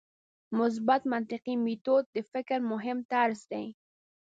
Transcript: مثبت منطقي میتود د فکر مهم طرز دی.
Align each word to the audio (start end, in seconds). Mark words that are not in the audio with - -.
مثبت 0.59 1.01
منطقي 1.13 1.55
میتود 1.65 2.05
د 2.15 2.17
فکر 2.31 2.59
مهم 2.71 2.97
طرز 3.11 3.39
دی. 3.51 3.65